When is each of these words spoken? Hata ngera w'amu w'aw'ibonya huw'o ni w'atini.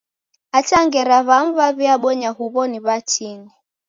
Hata 0.53 0.79
ngera 0.85 1.17
w'amu 1.27 1.51
w'aw'ibonya 1.57 2.29
huw'o 2.37 2.61
ni 2.69 2.79
w'atini. 2.85 3.49